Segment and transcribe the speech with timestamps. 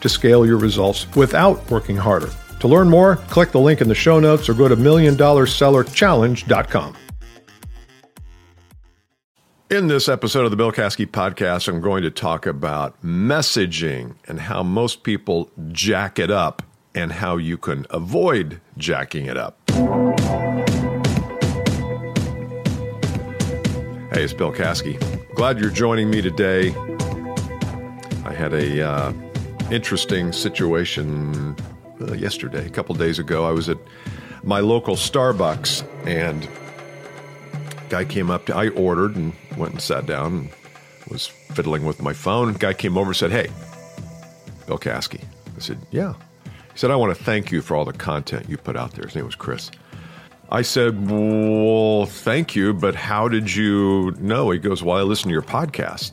[0.00, 2.30] to scale your results without working harder.
[2.60, 6.96] To learn more, click the link in the show notes or go to milliondollarsellerchallenge.com.
[9.70, 14.40] In this episode of the Bill Caskey podcast, I'm going to talk about messaging and
[14.40, 16.62] how most people jack it up
[16.94, 19.58] and how you can avoid jacking it up.
[24.10, 24.98] Hey, it's Bill Caskey.
[25.34, 26.74] Glad you're joining me today.
[28.24, 29.12] I had a uh,
[29.70, 31.56] interesting situation
[32.00, 33.44] uh, yesterday, a couple days ago.
[33.46, 33.78] I was at
[34.42, 36.48] my local Starbucks and
[37.88, 40.50] guy came up to, I ordered and went and sat down and
[41.10, 42.52] was fiddling with my phone.
[42.54, 43.48] Guy came over and said, Hey,
[44.66, 45.24] Bill Caskey.
[45.56, 46.14] I said, Yeah.
[46.44, 49.04] He said, I want to thank you for all the content you put out there.
[49.04, 49.70] His name was Chris.
[50.50, 54.50] I said, Well, thank you, but how did you know?
[54.50, 56.12] He goes, Well, I listen to your podcast.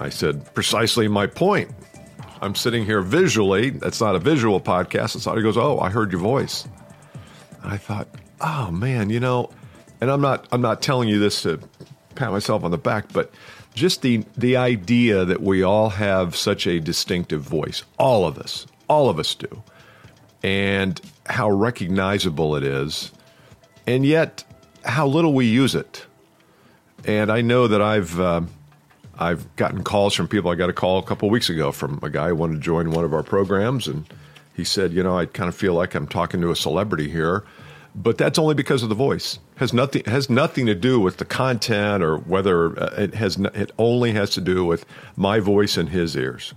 [0.00, 1.70] I said, Precisely my point.
[2.40, 3.70] I'm sitting here visually.
[3.70, 5.14] That's not a visual podcast.
[5.14, 5.36] And.
[5.36, 6.66] He goes, "Oh, I heard your voice."
[7.62, 8.08] And I thought,
[8.40, 9.50] "Oh man, you know,"
[10.00, 10.46] and I'm not.
[10.52, 11.60] I'm not telling you this to
[12.14, 13.32] pat myself on the back, but
[13.74, 18.66] just the the idea that we all have such a distinctive voice, all of us,
[18.88, 19.62] all of us do,
[20.42, 23.12] and how recognizable it is,
[23.86, 24.44] and yet
[24.84, 26.06] how little we use it.
[27.04, 28.18] And I know that I've.
[28.18, 28.42] Uh,
[29.18, 30.50] I've gotten calls from people.
[30.50, 32.90] I got a call a couple weeks ago from a guy who wanted to join
[32.90, 34.04] one of our programs, and
[34.54, 37.44] he said, "You know, I kind of feel like I'm talking to a celebrity here."
[37.94, 39.40] But that's only because of the voice.
[39.56, 43.36] has nothing has nothing to do with the content or whether uh, it has.
[43.38, 44.86] It only has to do with
[45.16, 46.54] my voice in his ears.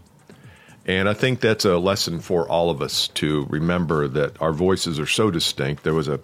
[0.85, 5.00] And I think that's a lesson for all of us to remember that our voices
[5.00, 5.83] are so distinct.
[5.83, 6.19] There was a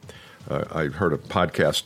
[0.50, 1.84] uh, I heard a podcast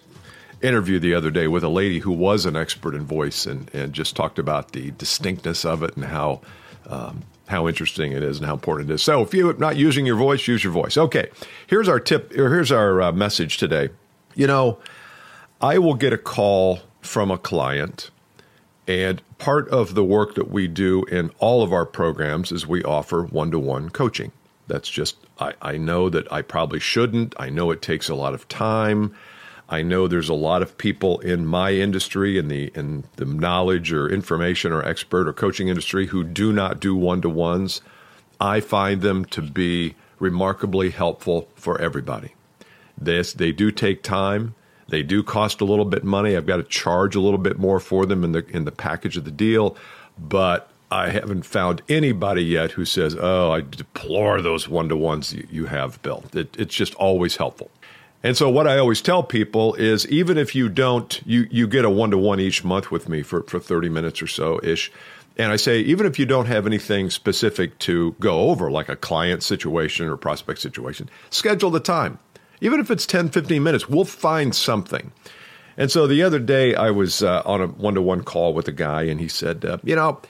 [0.62, 3.94] interview the other day with a lady who was an expert in voice and, and
[3.94, 6.42] just talked about the distinctness of it and how
[6.88, 9.04] um, how interesting it is and how important it is.
[9.04, 10.98] So if you're not using your voice, use your voice.
[10.98, 11.30] Okay,
[11.68, 12.32] here's our tip.
[12.38, 13.90] Or here's our uh, message today.
[14.36, 14.80] You know,
[15.60, 18.10] I will get a call from a client,
[18.88, 22.84] and part of the work that we do in all of our programs is we
[22.84, 24.32] offer one to one coaching.
[24.68, 27.36] That's just I, I know that I probably shouldn't.
[27.38, 29.14] I know it takes a lot of time.
[29.72, 33.94] I know there's a lot of people in my industry, in the in the knowledge
[33.94, 37.82] or information or expert or coaching industry, who do not do one to ones.
[38.40, 42.36] I find them to be remarkably helpful for everybody.
[42.98, 44.56] This they do take time.
[44.90, 46.36] They do cost a little bit money.
[46.36, 49.16] I've got to charge a little bit more for them in the in the package
[49.16, 49.78] of the deal,
[50.20, 55.34] but I haven't found anybody yet who says, "Oh, I deplore those one to ones
[55.50, 57.72] you, have, Bill." It, it's just always helpful.
[58.24, 61.86] And so what I always tell people is even if you don't, you, you get
[61.86, 64.92] a one to one each month with me for, for 30 minutes or so ish.
[65.38, 68.96] And I say, even if you don't have anything specific to go over, like a
[68.96, 72.20] client situation or prospect situation, schedule the time.
[72.60, 75.12] Even if it's 10, 15 minutes, we'll find something.
[75.78, 78.68] And so the other day I was uh, on a one to one call with
[78.68, 80.22] a guy, and he said, uh, You know,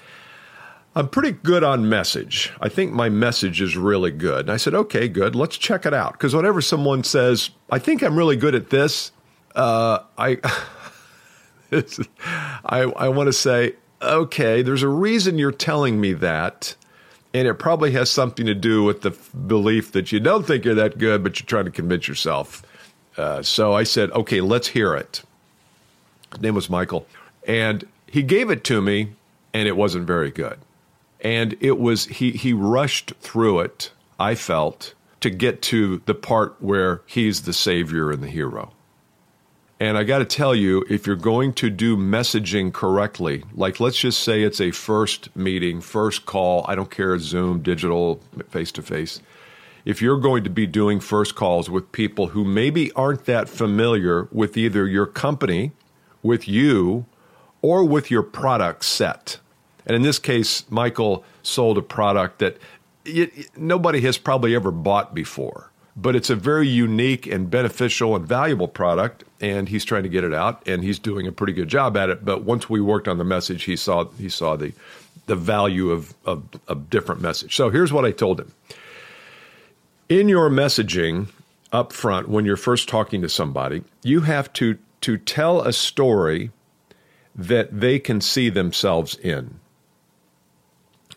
[0.94, 2.52] I'm pretty good on message.
[2.60, 4.42] I think my message is really good.
[4.42, 5.36] And I said, okay, good.
[5.36, 6.14] Let's check it out.
[6.14, 9.14] Because whenever someone says, I think I'm really good at this,
[9.56, 10.40] uh, I,
[12.66, 16.76] I, I want to say, okay, there's a reason you're telling me that.
[17.34, 19.12] And it probably has something to do with the
[19.48, 22.64] belief that you don't think you're that good, but you're trying to convince yourself.
[23.16, 25.24] Uh, so I said, okay, let's hear it.
[26.34, 27.08] His name was Michael.
[27.48, 29.14] And he gave it to me,
[29.54, 30.60] and it wasn't very good
[31.22, 36.56] and it was he he rushed through it i felt to get to the part
[36.60, 38.74] where he's the savior and the hero.
[39.80, 43.98] And i got to tell you if you're going to do messaging correctly like let's
[43.98, 48.84] just say it's a first meeting first call i don't care zoom digital face to
[48.84, 49.22] face
[49.84, 54.28] if you're going to be doing first calls with people who maybe aren't that familiar
[54.32, 55.72] with either your company
[56.22, 57.08] with you
[57.64, 59.40] or with your product set
[59.86, 62.58] and in this case, Michael sold a product that
[63.06, 68.26] it, nobody has probably ever bought before, but it's a very unique and beneficial and
[68.28, 69.24] valuable product.
[69.42, 72.10] And he's trying to get it out, and he's doing a pretty good job at
[72.10, 72.26] it.
[72.26, 74.74] But once we worked on the message, he saw he saw the
[75.28, 77.56] the value of of a different message.
[77.56, 78.54] So here's what I told him.
[80.10, 81.30] in your messaging
[81.72, 86.52] up front when you're first talking to somebody, you have to to tell a story
[87.36, 89.61] that they can see themselves in.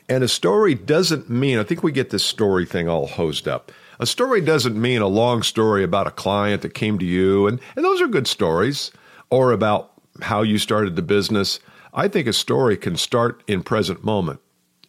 [0.09, 3.73] And a story doesn't mean, I think we get this story thing all hosed up.
[3.99, 7.61] A story doesn't mean a long story about a client that came to you, and,
[7.77, 8.91] and those are good stories,
[9.31, 11.59] or about how you started the business.
[11.95, 14.41] I think a story can start in present moment.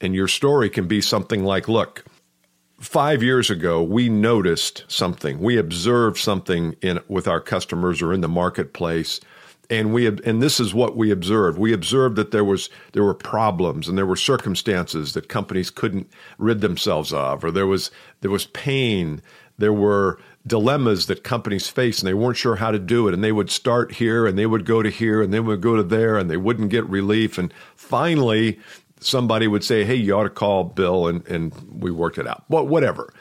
[0.01, 2.03] And your story can be something like, look,
[2.79, 5.39] five years ago, we noticed something.
[5.39, 9.21] We observed something in with our customers or in the marketplace
[9.69, 11.57] and we and this is what we observed.
[11.57, 16.09] We observed that there was there were problems and there were circumstances that companies couldn't
[16.37, 17.91] rid themselves of, or there was
[18.21, 19.21] there was pain,
[19.57, 23.13] there were dilemmas that companies faced, and they weren't sure how to do it.
[23.13, 25.75] And they would start here, and they would go to here, and they would go
[25.75, 27.37] to there, and they wouldn't get relief.
[27.37, 28.59] And finally,
[28.99, 32.43] somebody would say, "Hey, you ought to call Bill," and and we worked it out.
[32.49, 33.13] But whatever.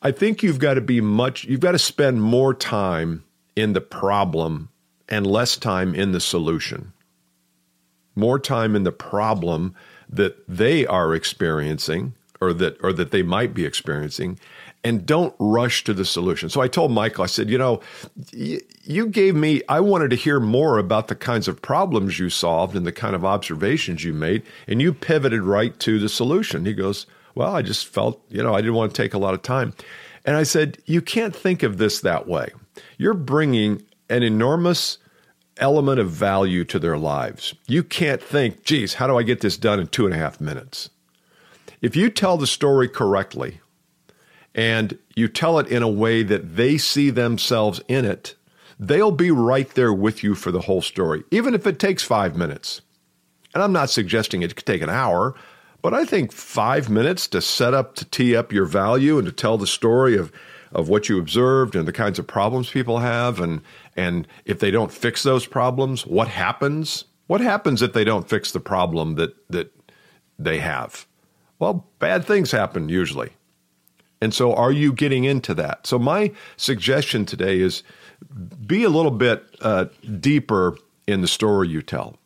[0.00, 1.44] I think you've got to be much.
[1.44, 3.24] You've got to spend more time
[3.56, 4.68] in the problem
[5.08, 6.92] and less time in the solution.
[8.14, 9.74] More time in the problem
[10.08, 14.38] that they are experiencing or that or that they might be experiencing
[14.84, 16.48] and don't rush to the solution.
[16.48, 17.80] So I told Michael I said, "You know,
[18.32, 22.76] you gave me I wanted to hear more about the kinds of problems you solved
[22.76, 26.74] and the kind of observations you made and you pivoted right to the solution." He
[26.74, 29.42] goes, "Well, I just felt, you know, I didn't want to take a lot of
[29.42, 29.74] time."
[30.24, 32.50] And I said, "You can't think of this that way.
[32.98, 34.98] You're bringing an enormous
[35.58, 37.54] element of value to their lives.
[37.66, 40.40] You can't think, geez, how do I get this done in two and a half
[40.40, 40.90] minutes?
[41.80, 43.60] If you tell the story correctly
[44.54, 48.34] and you tell it in a way that they see themselves in it,
[48.78, 52.36] they'll be right there with you for the whole story, even if it takes five
[52.36, 52.80] minutes.
[53.54, 55.34] And I'm not suggesting it could take an hour,
[55.82, 59.32] but I think five minutes to set up, to tee up your value and to
[59.32, 60.32] tell the story of
[60.72, 63.60] of what you observed and the kinds of problems people have and
[63.98, 67.04] and if they don't fix those problems, what happens?
[67.26, 69.74] What happens if they don't fix the problem that that
[70.38, 71.06] they have?
[71.58, 73.30] Well, bad things happen usually.
[74.20, 75.86] And so are you getting into that?
[75.86, 77.82] So my suggestion today is
[78.66, 79.86] be a little bit uh,
[80.20, 80.76] deeper
[81.08, 82.16] in the story you tell.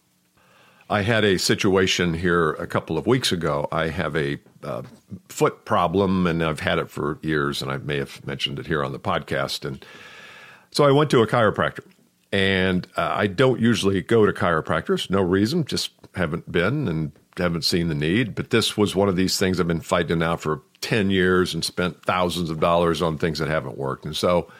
[0.91, 3.67] I had a situation here a couple of weeks ago.
[3.73, 4.83] I have a uh,
[5.29, 8.85] foot problem, and I've had it for years, and I may have mentioned it here
[8.85, 9.65] on the podcast.
[9.65, 9.85] And
[10.73, 11.85] so I went to a chiropractor,
[12.33, 15.09] and uh, I don't usually go to chiropractors.
[15.11, 18.35] No reason, just haven't been and haven't seen the need.
[18.35, 21.65] But this was one of these things I've been fighting now for 10 years and
[21.65, 24.05] spent thousands of dollars on things that haven't worked.
[24.05, 24.51] And so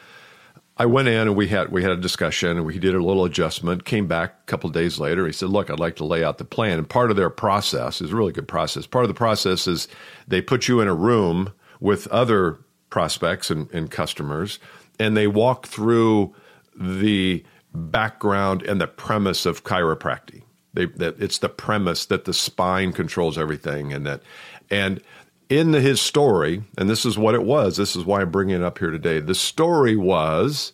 [0.77, 3.25] I went in and we had we had a discussion and we did a little
[3.25, 3.85] adjustment.
[3.85, 5.25] Came back a couple days later.
[5.27, 8.01] He said, "Look, I'd like to lay out the plan." And part of their process
[8.01, 8.87] is a really good process.
[8.87, 9.87] Part of the process is
[10.27, 12.57] they put you in a room with other
[12.89, 14.57] prospects and, and customers,
[14.99, 16.33] and they walk through
[16.75, 17.43] the
[17.73, 20.43] background and the premise of chiropractic.
[20.73, 24.21] They, that it's the premise that the spine controls everything, and that
[24.69, 25.01] and
[25.49, 28.63] in his story, and this is what it was, this is why I'm bringing it
[28.63, 29.19] up here today.
[29.19, 30.73] The story was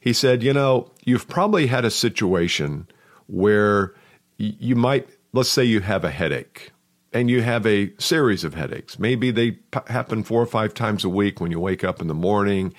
[0.00, 2.88] he said, You know, you've probably had a situation
[3.26, 3.94] where
[4.38, 6.72] you might, let's say you have a headache
[7.12, 8.98] and you have a series of headaches.
[8.98, 12.08] Maybe they p- happen four or five times a week when you wake up in
[12.08, 12.72] the morning.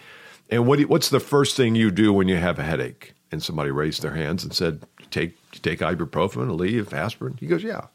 [0.51, 3.13] And what, what's the first thing you do when you have a headache?
[3.31, 7.37] And somebody raised their hands and said, Take, take ibuprofen, Aleve, aspirin.
[7.39, 7.87] He goes, Yeah.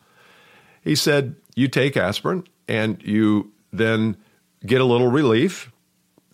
[0.83, 4.17] He said, You take aspirin and you then
[4.65, 5.71] get a little relief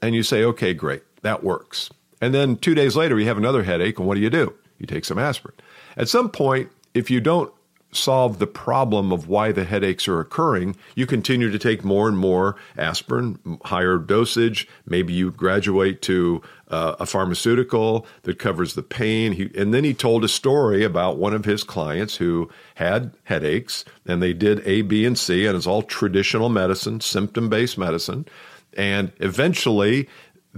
[0.02, 1.90] and you say, okay, great, that works.
[2.20, 4.54] And then two days later, you have another headache, and what do you do?
[4.78, 5.54] You take some aspirin.
[5.96, 7.52] At some point, if you don't
[7.92, 12.16] solve the problem of why the headaches are occurring, you continue to take more and
[12.16, 14.66] more aspirin, higher dosage.
[14.86, 19.32] Maybe you graduate to uh, a pharmaceutical that covers the pain.
[19.32, 23.84] He, and then he told a story about one of his clients who had headaches,
[24.06, 28.26] and they did A, B, and C, and it's all traditional medicine, symptom based medicine.
[28.74, 30.08] And eventually,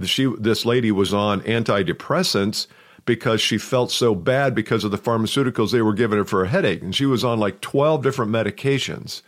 [0.03, 2.67] she, this lady was on antidepressants
[3.05, 6.47] because she felt so bad because of the pharmaceuticals they were giving her for a
[6.47, 6.81] headache.
[6.81, 9.21] And she was on like 12 different medications.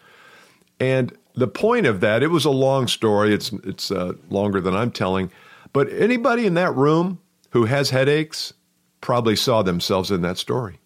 [0.80, 3.34] And the point of that, it was a long story.
[3.34, 5.32] It's, it's uh, longer than I'm telling.
[5.74, 7.20] But anybody in that room
[7.52, 8.54] who has headaches
[9.00, 10.80] probably saw themselves in that story.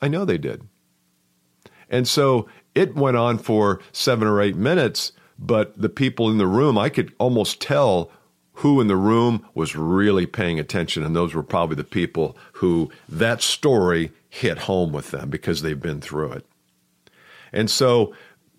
[0.00, 0.66] I know they did.
[1.90, 6.46] And so it went on for seven or eight minutes, but the people in the
[6.46, 8.10] room, I could almost tell
[8.54, 11.02] who in the room was really paying attention.
[11.02, 15.80] And those were probably the people who that story hit home with them because they've
[15.80, 16.46] been through it.
[17.52, 18.14] And so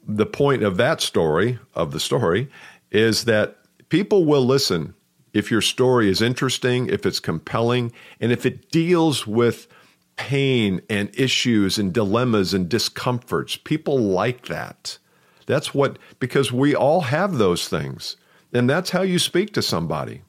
[0.08, 2.50] the point of that story, of the story,
[2.92, 3.58] is that
[3.90, 4.94] People will listen
[5.34, 9.68] if your story is interesting, if it's compelling, and if it deals with
[10.16, 13.58] pain and issues and dilemmas and discomforts.
[13.58, 14.98] People like that.
[15.46, 18.16] That's what, because we all have those things.
[18.56, 20.22] And that's how you speak to somebody.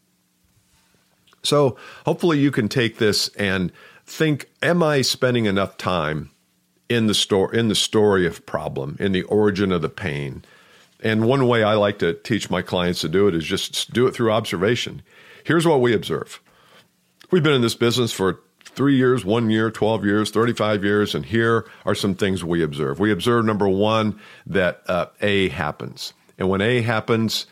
[1.43, 3.71] So hopefully you can take this and
[4.05, 6.31] think, am I spending enough time
[6.89, 10.45] in the story in the story of problem, in the origin of the pain?
[11.01, 14.09] And one way I like to teach my clients to do it is just do
[14.09, 15.03] it through observation.
[15.45, 16.41] Here's what we observe.
[17.31, 21.25] We've been in this business for three years, one year, 12 years, 35 years, and
[21.25, 22.99] here are some things we observe.
[22.99, 26.13] We observe number one, that uh, A happens.
[26.39, 27.47] And when A happens,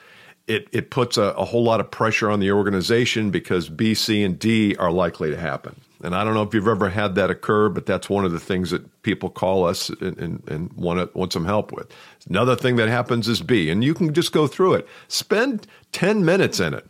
[0.47, 4.23] it, it puts a, a whole lot of pressure on the organization because B, C,
[4.23, 5.81] and D are likely to happen.
[6.03, 8.41] And I don't know if you've ever had that occur, but that's one of the
[8.41, 11.91] things that people call us and, and, and want, want some help with.
[12.29, 14.87] Another thing that happens is B, and you can just go through it.
[15.09, 16.87] Spend 10 minutes in it.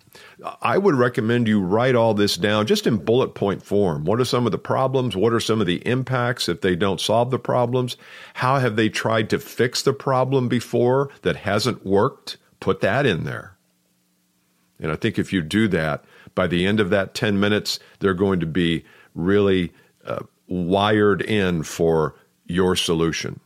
[0.60, 4.04] I would recommend you write all this down just in bullet point form.
[4.04, 5.14] What are some of the problems?
[5.14, 7.96] What are some of the impacts if they don't solve the problems?
[8.34, 12.36] How have they tried to fix the problem before that hasn't worked?
[12.64, 13.58] Put that in there.
[14.80, 16.02] And I think if you do that,
[16.34, 19.70] by the end of that 10 minutes, they're going to be really
[20.06, 22.14] uh, wired in for
[22.46, 23.38] your solution.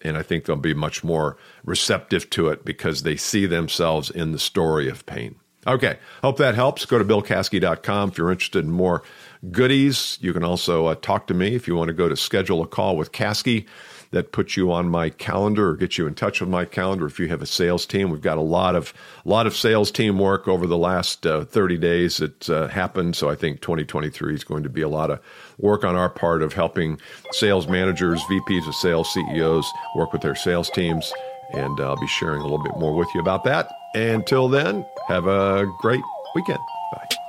[0.00, 4.32] And I think they'll be much more receptive to it because they see themselves in
[4.32, 5.36] the story of pain.
[5.64, 6.84] Okay, hope that helps.
[6.86, 9.04] Go to billcaskey.com if you're interested in more
[9.52, 10.18] goodies.
[10.20, 12.66] You can also uh, talk to me if you want to go to schedule a
[12.66, 13.66] call with Caskey
[14.12, 17.20] that puts you on my calendar or get you in touch with my calendar if
[17.20, 18.10] you have a sales team.
[18.10, 18.92] We've got a lot of
[19.24, 23.16] a lot of sales team work over the last uh, 30 days that uh, happened.
[23.16, 25.20] So I think 2023 is going to be a lot of
[25.58, 27.00] work on our part of helping
[27.32, 31.12] sales managers, VPs of sales, CEOs work with their sales teams.
[31.52, 33.70] And I'll be sharing a little bit more with you about that.
[33.94, 36.02] Until then, have a great
[36.34, 36.60] weekend.
[36.92, 37.19] Bye.